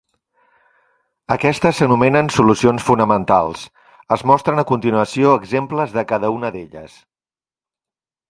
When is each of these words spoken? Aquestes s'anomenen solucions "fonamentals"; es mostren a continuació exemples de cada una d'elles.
Aquestes 1.33 1.75
s'anomenen 1.81 2.31
solucions 2.37 2.85
"fonamentals"; 2.87 3.67
es 4.17 4.25
mostren 4.31 4.61
a 4.61 4.65
continuació 4.71 5.35
exemples 5.41 5.95
de 5.99 6.05
cada 6.13 6.35
una 6.39 6.51
d'elles. 6.57 6.97